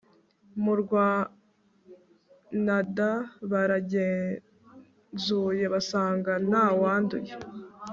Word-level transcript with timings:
murwnada 0.63 3.11
baragenzuye 3.51 5.65
basanga 5.73 6.31
ntawanduye 6.47 7.33